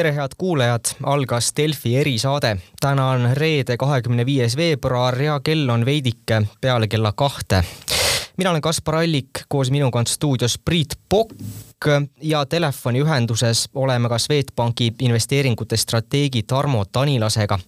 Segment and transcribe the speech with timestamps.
[0.00, 2.56] tere, head kuulajad, algas Delfi erisaade.
[2.80, 7.64] täna on reede, kahekümne viies veebruar ja kell on veidike peale kella kahte.
[8.36, 11.86] mina olen Kaspar Allik, koos minuga on stuudios Priit Pokk
[12.22, 17.58] ja telefoniühenduses oleme ka Swedbanki investeeringute strateegi Tarmo Tanilasega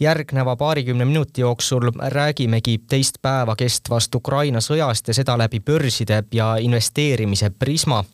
[0.00, 6.56] järgneva paarikümne minuti jooksul räägimegi teist päeva kestvast Ukraina sõjast ja seda läbi börside ja
[6.56, 8.04] investeerimise prisma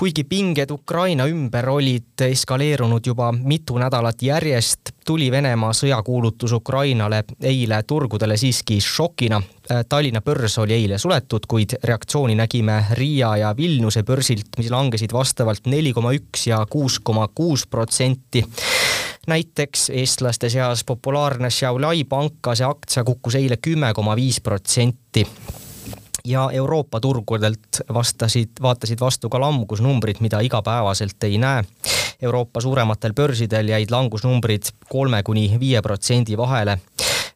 [0.00, 7.82] kuigi pinged Ukraina ümber olid eskaleerunud juba mitu nädalat järjest, tuli Venemaa sõjakuulutus Ukrainale eile
[7.82, 9.42] turgudele siiski šokina.
[9.88, 15.68] Tallinna börs oli eile suletud, kuid reaktsiooni nägime Riia ja Vilniuse börsilt, mis langesid vastavalt
[15.68, 18.46] neli koma üks ja kuus koma kuus protsenti
[19.28, 25.26] näiteks eestlaste seas populaarne Šiauliai pankase aktsia kukkus eile kümme koma viis protsenti
[26.24, 31.64] ja Euroopa turgudelt vastasid, vaatasid vastu ka langusnumbrid, mida igapäevaselt ei näe.
[32.22, 36.78] Euroopa suurematel börsidel jäid langusnumbrid kolme kuni viie protsendi vahele.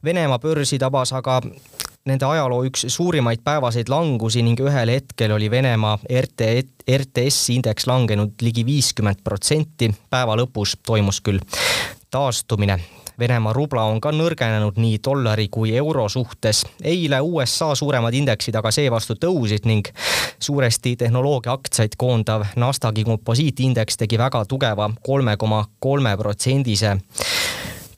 [0.04, 1.40] Venemaa börsi tabas aga
[2.04, 6.50] nende ajaloo üks suurimaid päevaseid langusi ning ühel hetkel oli Venemaa RT,
[6.96, 9.94] RTS indeks langenud ligi viiskümmend protsenti.
[10.10, 11.40] päeva lõpus toimus küll
[12.10, 12.78] taastumine
[13.18, 16.64] Venemaa rubla on ka nõrgenenud nii dollari kui euro suhtes.
[16.82, 19.88] eile USA suuremad indeksid aga seevastu tõusid ning
[20.38, 26.96] suuresti tehnoloogiaaktsiaid koondav Nasdaqi komposiitindeks tegi väga tugeva kolme koma kolme protsendise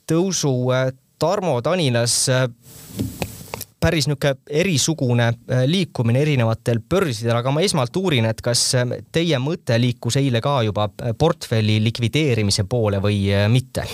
[0.06, 0.52] tõusu.
[1.18, 2.26] Tarmo Tanilas
[3.80, 5.30] päris niisugune erisugune
[5.66, 8.68] liikumine erinevatel börsidel, aga ma esmalt uurin, et kas
[9.12, 13.88] teie mõte liikus eile ka juba portfelli likvideerimise poole või mitte?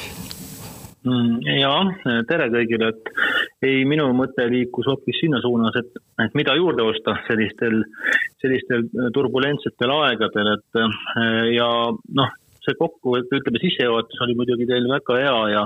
[1.02, 1.72] Mm, ja
[2.28, 7.16] tere kõigile, et ei, minu mõte liikus hoopis sinna suunas, et, et mida juurde osta
[7.26, 7.80] sellistel,
[8.42, 8.86] sellistel
[9.16, 10.80] turbulentsetel aegadel, et
[11.56, 15.64] ja noh, see kokkuvõte, ütleme sissejuhatus oli muidugi teil väga hea ja,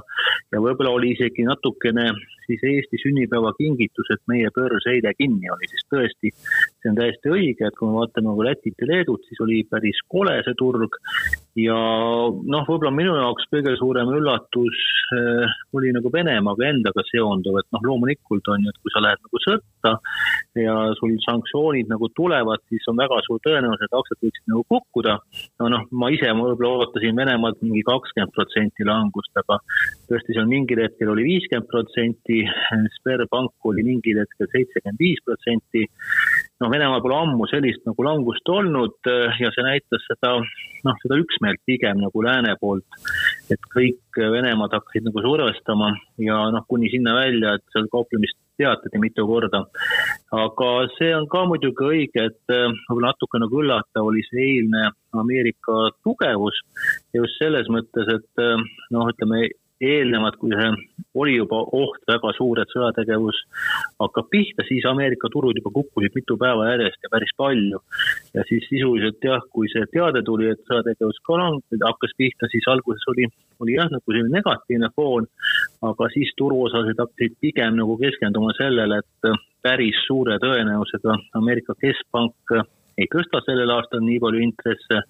[0.54, 2.08] ja võib-olla oli isegi natukene
[2.46, 6.32] siis Eesti sünnipäeva kingitus, et meie börs eile kinni oli, siis tõesti,
[6.80, 10.00] see on täiesti õige, et kui me vaatame nagu Lätit ja Leedut, siis oli päris
[10.08, 10.96] kole see turg
[11.56, 11.76] ja
[12.52, 14.80] noh, võib-olla minu jaoks kõige suurem üllatus
[15.16, 19.22] äh, oli nagu Venemaaga endaga seonduv, et noh, loomulikult on ju, et kui sa lähed
[19.24, 19.94] nagu sõtta
[20.60, 25.16] ja sul sanktsioonid nagu tulevad, siis on väga suur tõenäosus, et aktsiad võiksid nagu kukkuda.
[25.62, 29.58] no noh, ma ise võib-olla ootasin Venemaalt mingi kakskümmend protsenti langust, aga
[30.10, 32.42] tõesti seal mingil hetkel oli viiskümmend protsenti,
[32.98, 35.86] Sberbank oli mingil hetkel seitsekümmend viis protsenti.
[36.60, 40.36] noh, Venemaal pole ammu sellist nagu langust olnud eh, ja see näitas seda,
[40.86, 42.84] noh, seda üksmeelt pigem nagu lääne poolt.
[43.50, 48.98] et kõik Venemaad hakkasid nagu survestama ja noh, kuni sinna välja, et seal kauplemist teatati
[48.98, 49.64] mitu korda.
[50.44, 54.88] aga see on ka muidugi õige, et eh, võib-olla natuke nagu üllatav oli see eilne
[55.16, 56.58] Ameerika tugevus
[57.14, 59.46] ja just selles mõttes, et eh, noh, ütleme
[59.80, 60.68] eelnevalt, kui see
[61.16, 63.38] oli juba oht väga suur, et sõjategevus
[64.02, 67.80] hakkab pihta, siis Ameerika turud juba kukkusid mitu päeva järjest ja päris palju.
[68.34, 72.68] ja siis sisuliselt jah, kui see teade tuli, et sõjategevus ka lang-, hakkas pihta, siis
[72.72, 73.28] alguses oli,
[73.60, 75.28] oli jah, nagu selline negatiivne foon,
[75.90, 79.30] aga siis turuosalised hakkasid pigem nagu keskenduma sellele, et
[79.66, 82.56] päris suure tõenäosusega Ameerika keskpank
[82.96, 85.00] ei tõsta sellel aastal nii palju intresse,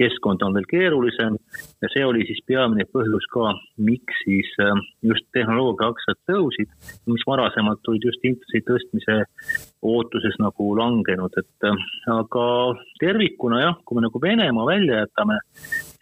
[0.00, 1.36] keskkond on veel keerulisem
[1.82, 3.52] ja see oli siis peamine põhjus ka,
[3.86, 4.74] miks siis äh,
[5.06, 6.72] just tehnoloogiaaktsiad tõusid,
[7.10, 9.20] mis varasemalt olid just intressi tõstmise
[9.86, 11.86] ootuses nagu langenud, et äh,
[12.16, 12.48] aga
[13.02, 15.38] tervikuna jah, kui me nagu Venemaa välja jätame,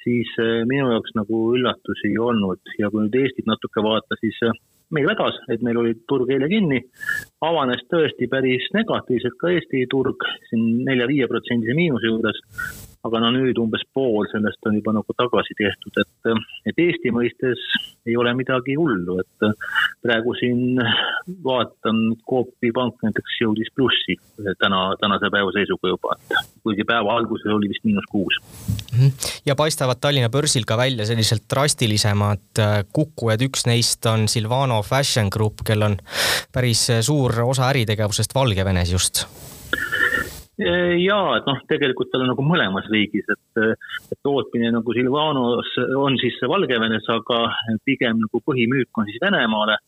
[0.04, 2.74] siis äh, minu jaoks nagu üllatusi ei olnud.
[2.80, 4.40] Ja kui nüüd Eestit natuke vaadata, siis
[4.94, 6.80] meil vedas, et meil oli turg eile kinni,
[7.44, 12.40] avanes tõesti päris negatiivselt ka Eesti turg siin nelja-viie protsendise miinuse juures,
[13.08, 16.32] aga no nüüd umbes pool sellest on juba nagu tagasi tehtud, et,
[16.68, 17.62] et Eesti mõistes
[18.08, 19.48] ei ole midagi hullu, et
[20.04, 20.78] praegu siin
[21.44, 24.16] vaatan, Coopi pank näiteks jõudis plussi
[24.60, 28.40] täna, tänase päeva seisuga juba, et kuigi päeva alguses oli vist miinus kuus.
[28.88, 29.12] Mhm.
[29.46, 35.28] ja paistavad Tallinna börsil ka välja sellised drastilisemad äh, kukkujad, üks neist on Silvano Fashion
[35.32, 35.98] Group, kel on
[36.52, 39.24] päris suur osa äritegevusest Valgevenes just
[40.58, 43.60] ja et noh, tegelikult tal on nagu mõlemas riigis, et,
[44.12, 47.44] et tootmine nagu Silvanos on siis Valgevenes, aga
[47.86, 49.78] pigem nagu põhimüük on siis Venemaale.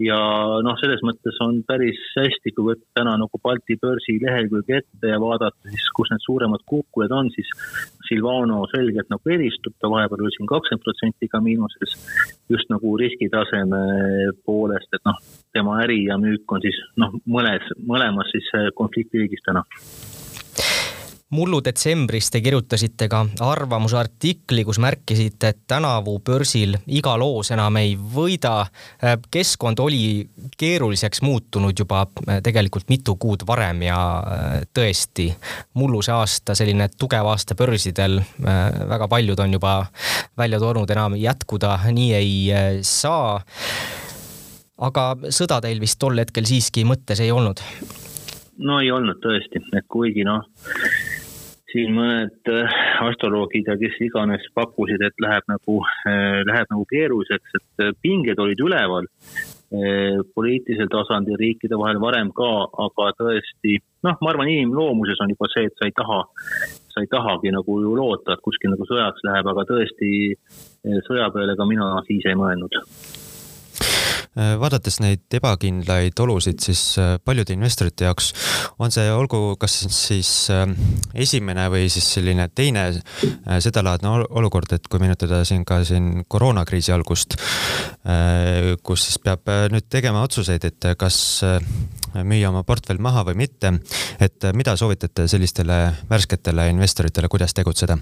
[0.00, 0.18] Ja
[0.64, 5.18] noh, selles mõttes on päris hästi, kui võtta täna nagu Balti börsi lehekülge ette ja
[5.20, 7.50] vaadata siis, kus need suuremad kukkujad on, siis
[8.08, 11.96] Silvano selgelt nagu eristub, ta vahepeal oli siin kakskümmend protsenti ka miinuses,
[12.52, 13.82] just nagu riskitaseme
[14.48, 15.20] poolest, et noh,
[15.52, 18.50] tema äri ja müük on siis noh, mõnes, mõlemas siis
[18.80, 19.66] konfliktriigis täna
[21.30, 27.94] mullu detsembris te kirjutasite ka arvamusartikli, kus märkisite, et tänavu börsil iga loos enam ei
[27.94, 28.66] võida.
[29.30, 30.28] keskkond oli
[30.58, 35.28] keeruliseks muutunud juba äh, tegelikult mitu kuud varem ja äh, tõesti,
[35.74, 39.74] mullu see aasta, selline tugev aasta börsidel, äh, väga paljud on juba
[40.38, 43.40] välja toonud, enam jätkuda nii ei saa.
[44.78, 47.62] aga sõda teil vist tol hetkel siiski mõttes ei olnud?
[48.58, 50.42] no ei olnud tõesti, et kuigi noh
[51.70, 52.74] siin mõned äh,
[53.06, 55.78] astroloogid ja kes iganes pakkusid, et läheb nagu,
[56.08, 59.08] äh, läheb nagu keeruliseks, et äh, pinged olid üleval
[60.34, 62.48] poliitilisel tasandil riikide vahel varem ka,
[62.82, 66.18] aga tõesti noh, ma arvan, inimloomuses on juba see, et sa ei taha,
[66.90, 70.10] sa ei tahagi nagu ju loota, et kuskil nagu sõjaks läheb, aga tõesti
[71.06, 72.80] sõja peale ka mina siis ei mõelnud
[74.36, 78.30] vaadates neid ebakindlaid olusid, siis äh, paljude investorite jaoks
[78.78, 80.66] on see olgu kas siis äh,
[81.14, 82.86] esimene või siis selline teine
[83.60, 87.36] sedalaadne olukord, et kui meenutada siin ka siin koroonakriisi algust,
[88.86, 91.18] kus siis peab nüüd tegema otsuseid, et kas
[92.14, 93.72] müüa oma portfell maha või mitte,
[94.22, 95.80] et mida soovitate sellistele
[96.10, 97.98] värsketele investoritele, kuidas tegutseda?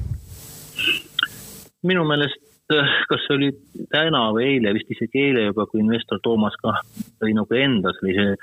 [1.87, 3.49] minu meelest Äh, kas see oli
[3.93, 6.75] täna või eile, vist isegi eile juba, kui investor Toomas ka
[7.23, 8.35] tõi nagu enda sellise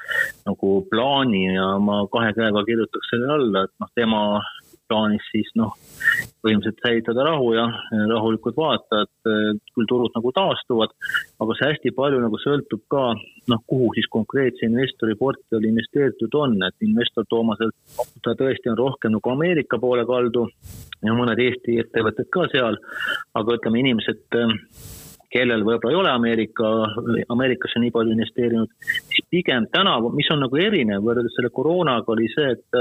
[0.48, 4.22] nagu plaani ja ma kahe käega kirjutaks selle alla, et noh, tema
[4.89, 5.73] plaanis siis noh,
[6.45, 7.65] põhimõtteliselt säilitada rahu ja
[8.11, 9.11] rahulikud vaatajad,
[9.75, 10.93] küll turud nagu taastuvad,
[11.43, 13.05] aga see hästi palju nagu sõltub ka
[13.51, 17.73] noh, kuhu siis konkreetse investori portfelli investeeritud on, et investor Toomasel,
[18.25, 20.47] ta tõesti on rohkem nagu Ameerika poole kaldu
[21.05, 22.79] ja mõned Eesti ettevõtted ka seal,
[23.35, 24.39] aga ütleme, inimesed
[25.33, 26.72] kellel võib-olla ei ole Ameerika,
[27.33, 28.74] Ameerikasse nii palju investeerinud,
[29.12, 32.80] siis pigem tänavu, mis on nagu erinev võrreldes selle koroonaga, oli see, et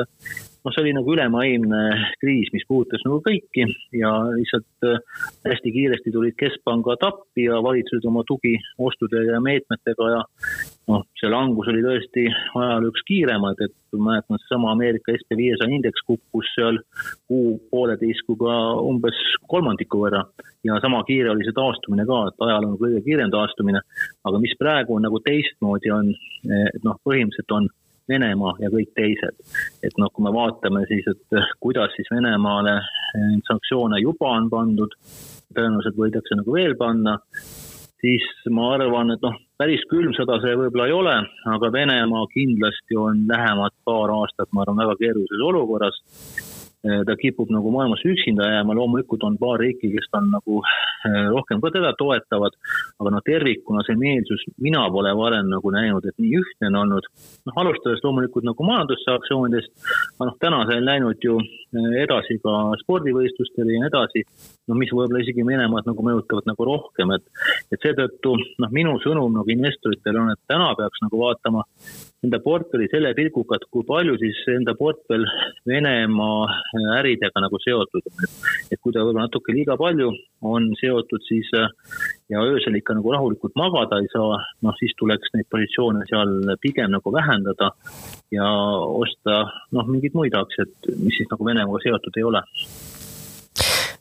[0.64, 1.82] noh, see oli nagu ülemaailmne
[2.22, 3.66] kriis, mis puudutas nagu kõiki
[3.98, 5.02] ja lihtsalt äh,
[5.48, 10.22] hästi kiiresti tulid keskpangad appi ja valitsused oma tugiostude ja meetmetega ja
[10.90, 15.72] noh, see langus oli tõesti ajaloo üks kiiremaid, et ma mäletan, seesama Ameerika SB viiesaja
[15.72, 16.80] indeks kukkus seal
[17.30, 19.18] kuu pooleteiskuga umbes
[19.50, 20.24] kolmandiku võrra
[20.66, 23.80] ja sama kiire oli see taastumine ka, et ajaloo kõige kiirem taastumine.
[24.24, 26.12] aga mis praegu on nagu teistmoodi, on,
[26.74, 27.70] et noh, põhimõtteliselt on
[28.08, 29.38] Venemaa ja kõik teised.
[29.82, 32.80] et noh, kui me vaatame siis, et kuidas siis Venemaale
[33.48, 34.92] sanktsioone juba on pandud,
[35.56, 37.16] tõenäoliselt võidakse nagu veel panna,
[38.04, 41.14] siis ma arvan, et noh, päris külm sõda see võib-olla ei ole,
[41.54, 46.00] aga Venemaa kindlasti on lähemad paar aastat, ma arvan, väga keerulises olukorras.
[46.84, 51.62] Ta kipub nagu maailmas üksinda jääma, loomulikult on paar riiki, kes on nagu äh, rohkem
[51.62, 52.58] ka teda toetavad,
[53.00, 57.08] aga noh, tervikuna see meelsus, mina pole varem nagu näinud, et nii ühtne on olnud.
[57.48, 59.72] noh, alustades loomulikult nagu majandussanktsioonidest,
[60.14, 62.54] aga noh, täna see on läinud ju äh, edasi ka
[62.84, 64.24] spordivõistlustele ja nii edasi,
[64.70, 67.26] no mis võib-olla isegi Venemaad nagu mõjutavad nagu rohkem, et,
[67.74, 71.66] et seetõttu noh, minu sõnum nagu investoritele on, et täna peaks nagu vaatama
[72.24, 75.26] enda portfelli selle pilguga, et kui palju siis enda portfell
[75.68, 76.46] Venemaa
[76.98, 78.30] äridega nagu seotud on.
[78.70, 80.10] et kui ta võib-olla natuke liiga palju
[80.44, 81.50] on seotud, siis
[82.32, 86.92] ja öösel ikka nagu rahulikult magada ei saa, noh siis tuleks neid positsioone seal pigem
[86.94, 87.70] nagu vähendada
[88.32, 88.48] ja
[89.04, 89.42] osta
[89.76, 92.42] noh, mingeid muid aktsiaid, mis siis nagu Venemaaga seotud ei ole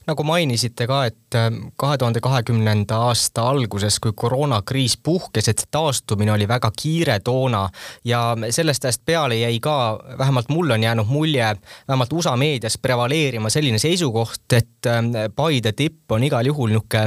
[0.07, 6.33] nagu mainisite ka, et ähm, kahe tuhande kahekümnenda aasta alguses, kui koroonakriis puhkes, et taastumine
[6.33, 7.63] oli väga kiire toona
[8.05, 9.77] ja sellest ajast peale jäi ka,
[10.17, 11.55] vähemalt mulle on jäänud mulje,
[11.87, 17.05] vähemalt USA meedias prevaleerima selline seisukoht, et ähm, Paide tipp on igal juhul niisugune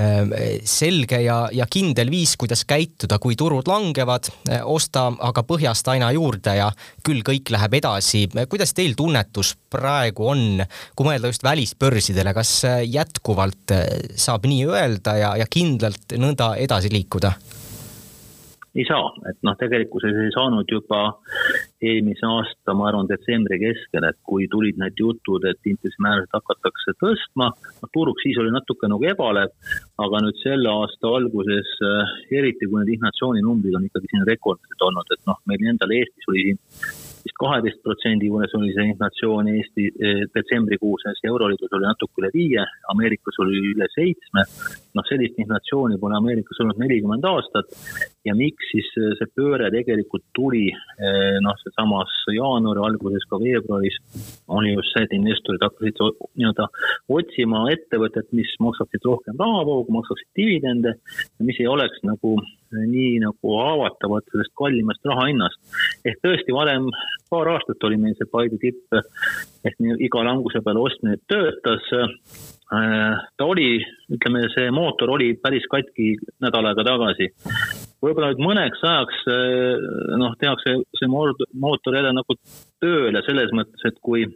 [0.00, 0.32] ähm,
[0.64, 6.12] selge ja, ja kindel viis, kuidas käituda, kui turud langevad, äh, osta aga põhjast aina
[6.12, 6.70] juurde ja
[7.06, 8.26] küll kõik läheb edasi.
[8.48, 10.64] kuidas teil tunnetus praegu on,
[10.96, 12.25] kui mõelda just välisbörsidele?
[12.26, 17.36] Teile, kas äh, jätkuvalt äh, saab nii öelda ja, ja kindlalt nõnda edasi liikuda?
[18.76, 20.98] ei saa, et noh, tegelikkuses ei saanud juba
[21.80, 27.46] eelmise aasta, ma arvan, detsembri keskel, et kui tulid need jutud, et intressimäärasid hakatakse tõstma,
[27.56, 29.54] noh turg siis oli natuke nagu ebalev,
[30.04, 35.16] aga nüüd selle aasta alguses, äh, eriti kui need inflatsiooninumbrid on ikkagi siin rekordilised olnud,
[35.16, 36.60] et noh, meil endal Eestis oli siin
[37.26, 42.64] vist kaheteist protsendi juures oli see inflatsioon Eesti eh, detsembrikuuses, Euroliidus oli natuke üle viie,
[42.92, 44.46] Ameerikas oli üle seitsme.
[44.96, 47.74] noh, sellist inflatsiooni pole Ameerikas olnud nelikümmend aastat
[48.24, 53.98] ja miks siis eh, see pööre tegelikult tuli, eh, noh, sealsamas jaanuari alguses, ka veebruaris,
[54.48, 56.00] oli just see, et investorid hakkasid
[56.38, 56.70] nii-öelda
[57.18, 60.96] otsima ettevõtet, mis maksaksid rohkem rahavoogu, maksaksid dividende
[61.38, 62.36] mis ei oleks nagu
[62.72, 65.58] nii nagu haavatavad sellest kallimast raha hinnast.
[66.04, 66.90] ehk tõesti varem
[67.30, 68.98] paar aastat oli meil see Paidu tipp
[69.80, 71.88] nii iga languse peale ostmine töötas.
[72.66, 73.78] ta oli,
[74.10, 77.30] ütleme, see mootor oli päris katki nädal aega tagasi.
[78.06, 79.26] Võib-olla nüüd mõneks ajaks
[80.20, 82.38] noh, tehakse see mootor jälle nagu
[82.82, 84.26] tööle selles mõttes, et kui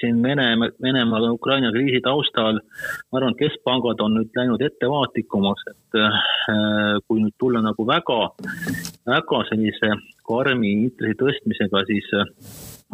[0.00, 0.46] siin Vene,
[0.82, 2.60] Venemaa ja Ukraina kriisi taustal,
[3.10, 6.18] ma arvan, et keskpangad on nüüd läinud ettevaatlikumaks, et äh,
[7.06, 8.18] kui nüüd tulla nagu väga,
[9.08, 9.94] väga sellise
[10.30, 12.30] karmi intressi tõstmisega, siis äh,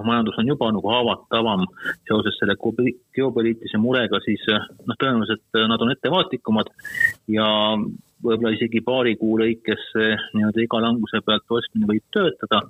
[0.06, 1.64] majandus on juba nagu haavatavam
[2.08, 6.74] seoses selle geopoliitilise murega, siis noh, tõenäoliselt nad on ettevaatlikumad
[7.32, 7.46] ja
[8.26, 12.62] võib-olla isegi paari kuu lõikes nii-öelda iga languse pealt ostmine võib töötada,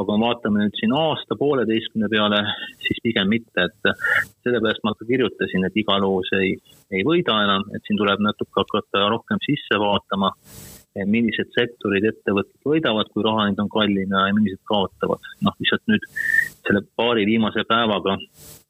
[0.00, 2.42] aga vaatame nüüd siin aasta-pooleteistkümne peale,
[2.86, 3.90] siis pigem mitte, et
[4.44, 6.54] sellepärast ma ka kirjutasin, et iga loos ei,
[6.94, 10.32] ei võida enam, et siin tuleb natuke hakata rohkem sisse vaatama,
[11.08, 15.24] millised sektorid ettevõtted võidavad, kui raha nüüd on kallim ja millised kaotavad.
[15.40, 16.04] noh, lihtsalt nüüd
[16.66, 18.18] selle paari viimase päevaga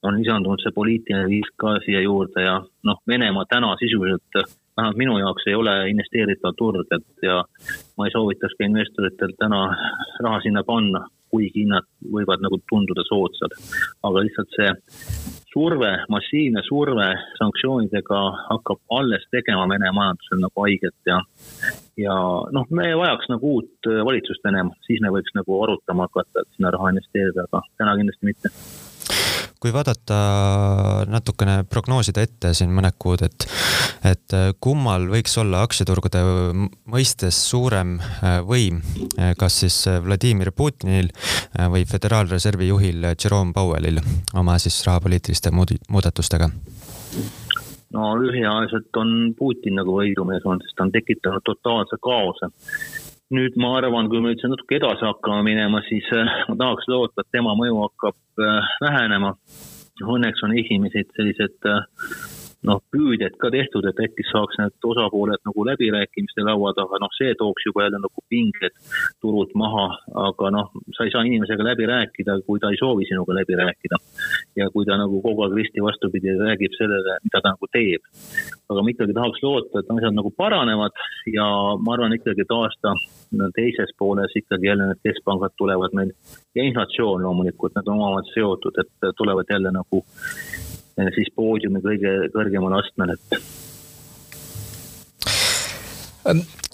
[0.06, 4.38] on lisandunud see poliitiline risk ka siia juurde ja noh, Venemaa täna sisuliselt
[4.76, 7.42] vähemalt minu jaoks ei ole investeeritav turg, et ja
[7.98, 9.64] ma ei soovitaks ka investoritel täna
[10.24, 13.56] raha sinna panna, kuigi hinnad võivad nagu tunduda soodsad.
[14.02, 14.70] aga lihtsalt see
[15.52, 21.20] surve, massiivne surve sanktsioonidega hakkab alles tegema Vene majandusel nagu haiget ja
[22.00, 22.16] ja
[22.56, 26.72] noh, me vajaks nagu uut valitsust Venemaal, siis me võiks nagu arutama hakata, et sinna
[26.72, 28.52] raha investeerida, aga täna kindlasti mitte
[29.62, 30.16] kui vaadata
[31.06, 33.46] natukene prognoosida ette siin mõned kuud, et,
[34.10, 36.22] et kummal võiks olla aktsiaturgude
[36.90, 38.80] mõistes suurem äh, võim,
[39.14, 44.02] äh, kas siis Vladimir Putinil äh, või Föderaalreservi juhil Jerome Powellil
[44.34, 46.50] oma siis rahapoliitiliste muudatustega?
[47.92, 52.48] no lühiajaliselt on Putin nagu võidumees olnud, sest ta on tekitanud totaalse kaose
[53.32, 57.24] nüüd ma arvan, kui me üldse natuke edasi hakkame minema, siis äh, ma tahaks loota,
[57.24, 59.34] et tema mõju hakkab äh, vähenema.
[60.02, 61.84] Õnneks on esimesed sellised äh,
[62.68, 67.34] noh, püüded ka tehtud, et äkki saaks need osapooled nagu läbirääkimiste laua taga, noh, see
[67.38, 68.76] tooks juba jälle nagu pinged
[69.22, 69.88] turult maha,
[70.28, 73.98] aga noh, sa ei saa inimesega läbi rääkida, kui ta ei soovi sinuga läbi rääkida.
[74.56, 78.02] ja kui ta nagu kogu aeg risti vastupidi räägib sellele, mida ta nagu teeb.
[78.70, 80.94] aga ma ikkagi tahaks loota, et asjad nagu paranevad
[81.32, 81.46] ja
[81.82, 82.94] ma arvan ikkagi, et aasta
[83.56, 86.12] teises pooles ikkagi jälle need keskpangad tulevad meil
[86.54, 90.04] ja inflatsioon loomulikult, need on omavahel seotud, et tulevad jälle nagu
[91.16, 93.22] siis poodiumi kõige kõrgemal astmel, et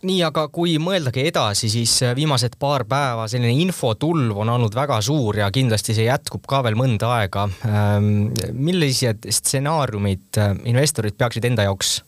[0.07, 5.41] nii, aga kui mõeldagi edasi, siis viimased paar päeva selline infotulv on olnud väga suur
[5.41, 7.49] ja kindlasti see jätkub ka veel mõnda aega.
[7.67, 11.99] Ähm, millised stsenaariumid äh, investorid peaksid enda jaoks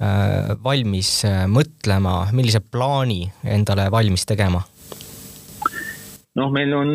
[0.00, 4.64] äh, valmis äh, mõtlema, millise plaani endale valmis tegema?
[6.38, 6.92] noh, meil on,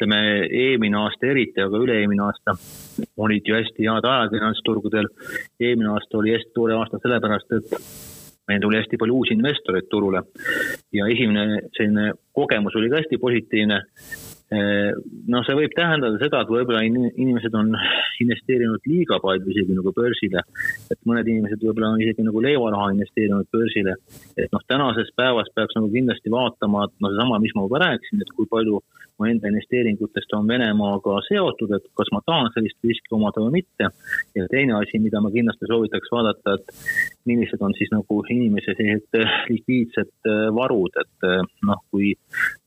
[0.00, 2.54] ütleme eelmine aasta eriti, aga üle-eelmine aasta
[3.20, 5.08] olid ju hästi head ajad finantsturgudel.
[5.60, 7.74] eelmine aasta oli hästi tore aasta sellepärast, et
[8.48, 10.22] meil tuli hästi palju uusi investoreid turule
[10.92, 13.82] ja esimene selline kogemus oli ka hästi positiivne
[14.50, 17.70] noh, see võib tähendada seda, et võib-olla inimesed on
[18.24, 20.42] investeerinud liiga palju isegi nagu börsile.
[20.90, 23.94] et mõned inimesed võib-olla on isegi nagu leivaraha investeerinud börsile.
[24.36, 28.24] et noh, tänases päevas peaks nagu kindlasti vaatama, et noh, seesama, mis ma juba rääkisin,
[28.24, 28.82] et kui palju
[29.20, 33.90] mu enda investeeringutest on Venemaaga seotud, et kas ma tahan sellist riski omada või mitte.
[34.34, 36.74] ja teine asi, mida ma kindlasti soovitaks vaadata, et
[37.28, 39.20] millised on siis nagu inimese sellised
[39.52, 41.28] likviidsed varud, et
[41.68, 42.14] noh, kui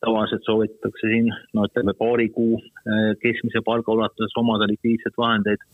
[0.03, 5.65] tavaliselt soovitatakse siin no ütleme paari kuu äh, keskmise palga ulatuses omada likviidseid vahendeid,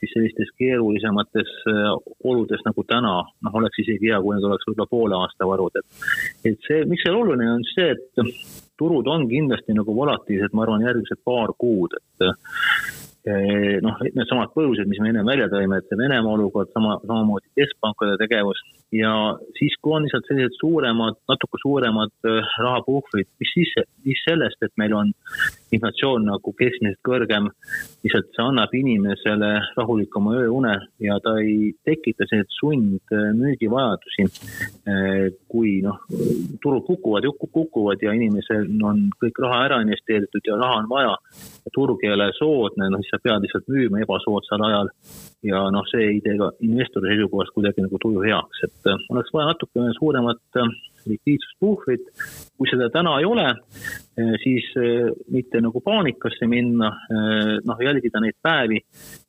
[0.00, 1.92] siis sellistes keerulisemates äh,
[2.24, 6.50] oludes nagu täna, noh, oleks isegi hea, kui need oleks võib-olla poole aasta varud, et
[6.52, 8.24] et see, miks see oluline on see, et
[8.80, 14.88] turud on kindlasti nagu volatiilsed, ma arvan, järgmised paar kuud, et äh, noh, needsamad põhjused,
[14.90, 18.58] mis me enne välja tõime, et see Venemaa olukord, sama, samamoodi keskpankade tegevus
[18.92, 19.12] ja
[19.58, 23.72] siis, kui on lihtsalt sellised suuremad, natuke suuremad rahapuhvrid, mis siis,
[24.06, 25.12] mis sellest, et meil on
[25.72, 27.48] inflatsioon nagu keskmisest kõrgem,
[28.04, 34.28] lihtsalt see annab inimesele rahulikuma ööune ja ta ei tekita selliseid sundmüügivajadusi.
[34.88, 36.00] Äh, kui noh,
[36.62, 41.16] turud kukuvad, kukuvad ja inimesel on kõik raha ära investeeritud ja raha on vaja,
[41.74, 44.92] turg ei ole soodne, noh siis sa pead lihtsalt müüma ebasoodsal ajal
[45.46, 49.32] ja noh, see ei tee ka investori seisukohast kuidagi nagu tuju heaks, et äh, oleks
[49.34, 50.74] vaja natukene suuremat äh,
[51.10, 52.06] likviidsuspuhvrit.
[52.58, 53.46] kui seda täna ei ole,
[54.42, 54.66] siis
[55.32, 56.90] mitte nagu paanikasse minna,
[57.64, 58.78] noh, jälgida neid päevi,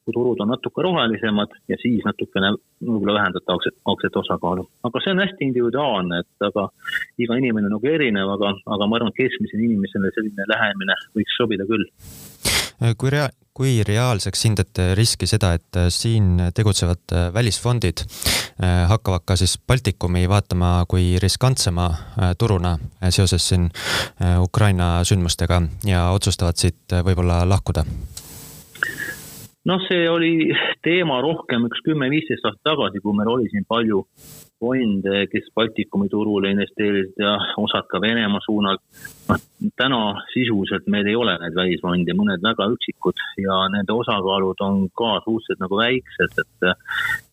[0.03, 2.51] kui turud on natuke rohelisemad ja siis natukene
[2.84, 4.68] võib-olla vähendada aktsiat, aktsiate osakaalu.
[4.84, 6.68] aga see on hästi individuaalne, et aga
[7.18, 11.68] iga inimene nagu erinev, aga, aga ma arvan, et keskmisele inimesele selline lähenemine võiks sobida
[11.70, 11.88] küll
[12.98, 19.25] kui rea-, kui reaalseks hindate riski seda, et äh, siin tegutsevad äh, välisfondid äh, hakkavad
[19.29, 21.89] ka siis Baltikumi vaatama kui riskantsema
[22.39, 22.77] turuna
[23.10, 23.69] seoses siin
[24.41, 27.86] Ukraina sündmustega ja otsustavad siit võib-olla lahkuda?
[29.69, 30.33] noh, see oli
[30.83, 34.03] teema rohkem üks kümme-viisteist aastat tagasi, kui meil oli siin palju
[34.63, 38.79] fonde, kes Baltikumi turule investeerisid ja osad ka Venemaa suunal.
[39.29, 39.41] noh,
[39.79, 40.00] täna
[40.34, 45.63] sisuliselt meil ei ole neid välisfonde, mõned väga üksikud ja nende osakaalud on ka suhteliselt
[45.63, 46.67] nagu väiksed, et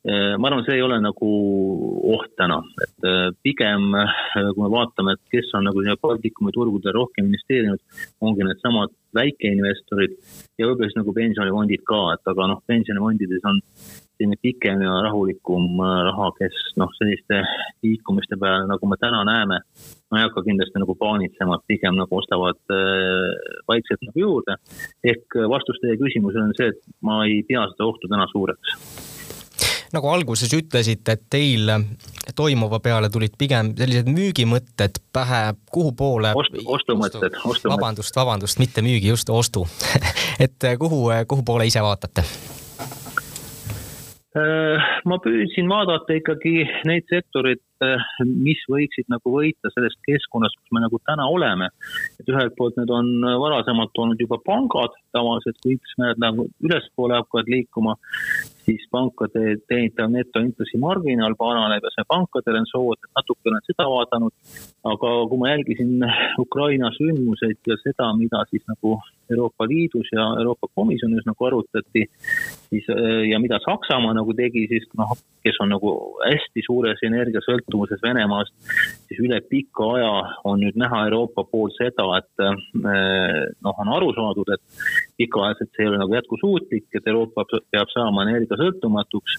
[0.08, 1.30] ma arvan, see ei ole nagu
[2.14, 4.12] oht täna, et eh, pigem eh,
[4.54, 7.82] kui me vaatame, et kes on nagu Baltikumi turgudel rohkem investeerinud,
[8.24, 10.14] ongi needsamad väikeinvestorid
[10.56, 13.60] ja võib-olla siis nagu pensionifondid ka, et aga noh, pensionifondides on
[14.20, 17.42] selline pikem ja rahulikum äh, raha, kes noh, selliste
[17.84, 19.60] liikumiste peale, nagu me täna näeme,
[20.08, 23.28] no ei hakka kindlasti nagu paanitsema, pigem nagu ostavad äh,
[23.68, 24.56] vaikselt nagu juurde.
[25.04, 29.09] ehk vastus teie küsimusele on see, et ma ei pea seda ohtu täna suureks
[29.94, 31.72] nagu alguses ütlesite, et teil
[32.36, 35.42] toimuva peale tulid pigem sellised müügimõtted pähe,
[35.72, 36.56] kuhu poole Ost,?
[36.64, 37.74] ostumõtted, ostumõtted.
[37.74, 39.66] vabandust, vabandust, mitte müügi, just ostu
[40.44, 42.26] et kuhu, kuhu poole ise vaatate?
[44.30, 44.78] Äh,
[45.10, 50.84] ma püüdsin vaadata ikkagi neid sektoreid, äh, mis võiksid nagu võita sellest keskkonnast, kus me
[50.84, 51.66] nagu täna oleme.
[52.20, 53.08] et ühelt poolt need on
[53.42, 57.96] varasemalt olnud juba pangad, tavaliselt kui intressimäärad nagu ülespoole hakkavad liikuma,
[58.70, 64.34] siis pankade teenitav netointressimarginaal paraneb ja see pankadel on soov, et natuke olen seda vaadanud.
[64.90, 66.04] aga kui ma jälgisin
[66.44, 68.94] Ukraina sündmuseid ja seda, mida siis nagu
[69.30, 72.06] Euroopa Liidus ja Euroopa Komisjonis nagu arutati,
[72.68, 72.86] siis
[73.30, 75.12] ja mida Saksamaa nagu tegi, siis noh,
[75.44, 75.92] kes on nagu
[76.24, 78.54] hästi suures energiasõltuvuses Venemaast,
[79.08, 80.10] siis üle pika aja
[80.50, 84.82] on nüüd näha Euroopa poolt seda, et noh, on aru saadud, et
[85.20, 88.26] pikaajaliselt see ei ole nagu jätkusuutlik, et Euroopa peab saama
[88.60, 89.38] energiasõltumatuks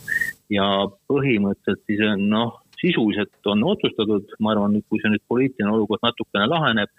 [0.51, 0.67] ja
[1.10, 6.89] põhimõtteliselt siis noh, sisuliselt on otsustatud, ma arvan, kui see nüüd poliitiline olukord natukene laheneb,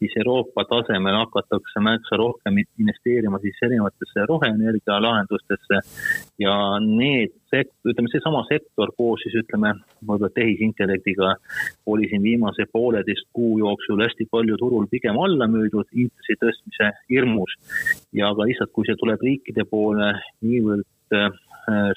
[0.00, 5.80] siis Euroopa tasemel hakatakse märksa rohkem investeerima siis erinevatesse roheenergia lahendustesse
[6.42, 11.32] ja need sekt-, ütleme seesama sektor koos siis ütleme, võib-olla tehisintellektiga
[11.86, 17.54] oli siin viimase pooleteist kuu jooksul hästi palju turul pigem alla müüdud intressi tõstmise hirmus.
[18.12, 20.86] ja ka lihtsalt, kui see tuleb riikide poole niivõrd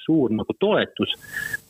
[0.04, 1.14] suur nagu toetus,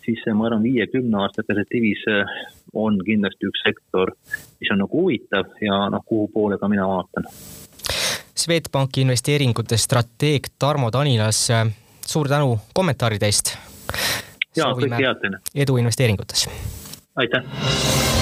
[0.05, 2.33] siis ma arvan, viie-kümne aasta perspektiivis eh,
[2.74, 4.14] on kindlasti üks sektor,
[4.61, 7.28] mis on nagu huvitav ja noh, kuhu poole ka mina vaatan.
[8.42, 11.66] Swedbanki investeeringute strateeg Tarmo Tanilas, eh,
[12.07, 13.55] suur tänu kommentaaride eest.
[14.57, 15.38] ja kõik head teile.
[15.55, 16.48] edu investeeringutes.
[17.16, 18.22] aitäh